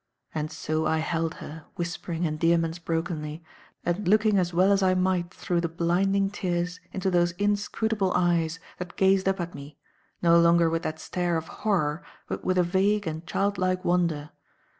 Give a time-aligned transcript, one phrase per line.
[0.33, 3.43] And so I held her, whispering endearments brokenly,
[3.85, 8.57] and looking as well as I might through the blinding tears into those inscrutable eyes,
[8.79, 9.77] that gazed up at me,
[10.19, 14.31] no longer with that stare of horror but with a vague and childlike wonder.